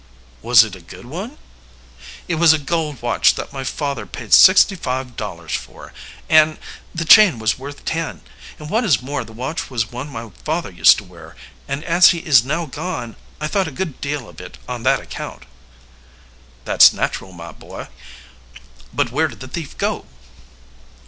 "Was 0.41 0.63
it 0.63 0.75
a 0.75 0.81
good 0.81 1.05
one?" 1.05 1.37
"It 2.27 2.33
was 2.37 2.53
a 2.53 2.57
gold 2.57 3.03
watch 3.03 3.35
that 3.35 3.53
my 3.53 3.63
father 3.63 4.07
paid 4.07 4.33
sixty 4.33 4.75
five 4.75 5.15
dollars 5.15 5.53
for 5.53 5.93
and 6.27 6.57
the 6.95 7.05
chain 7.05 7.37
was 7.37 7.59
worth 7.59 7.85
ten; 7.85 8.21
and, 8.57 8.67
what 8.71 8.83
is 8.83 9.03
more, 9.03 9.23
the 9.23 9.31
watch 9.31 9.69
was 9.69 9.91
one 9.91 10.09
my 10.09 10.31
father 10.43 10.71
used 10.71 10.97
to 10.97 11.03
wear; 11.03 11.35
and 11.67 11.83
as 11.83 12.09
he 12.09 12.17
is 12.17 12.41
gone 12.41 12.71
now, 13.11 13.15
I 13.39 13.45
thought 13.45 13.67
a 13.67 13.77
good 13.77 14.01
deal 14.01 14.27
of 14.27 14.41
it 14.41 14.57
on 14.67 14.81
that 14.81 14.99
account." 15.01 15.43
"That's 16.65 16.93
natural, 16.93 17.31
my 17.31 17.51
boy. 17.51 17.87
But 18.91 19.11
where 19.11 19.27
did 19.27 19.39
the 19.39 19.47
thief 19.47 19.77
go?" 19.77 20.07